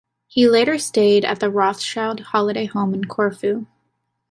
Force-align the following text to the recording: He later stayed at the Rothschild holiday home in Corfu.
He 0.25 0.49
later 0.49 0.79
stayed 0.79 1.23
at 1.23 1.39
the 1.41 1.51
Rothschild 1.51 2.21
holiday 2.21 2.65
home 2.65 2.95
in 2.95 3.03
Corfu. 3.03 3.67